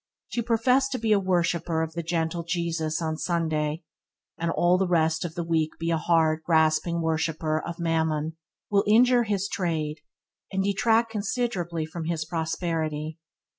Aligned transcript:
To 0.31 0.41
profess 0.41 0.89
to 0.89 0.97
be 0.97 1.11
a 1.11 1.19
worshipper 1.19 1.83
of 1.83 1.93
the 1.93 2.01
gentle 2.01 2.43
Jesus 2.43 3.03
on 3.03 3.17
Sunday, 3.17 3.83
and 4.35 4.49
all 4.49 4.79
the 4.79 4.87
rest 4.87 5.23
of 5.23 5.35
the 5.35 5.43
wee 5.43 5.69
be 5.79 5.91
a 5.91 5.97
hard, 5.99 6.41
grasping 6.43 7.01
worshipper 7.01 7.59
of 7.61 7.77
mammon, 7.77 8.35
will 8.71 8.83
injure 8.87 9.25
his 9.25 9.47
trade, 9.47 9.99
and 10.51 10.63
detract 10.63 11.11
considerably 11.11 11.85
from 11.85 12.05
his 12.05 12.25
prosperity. 12.25 13.19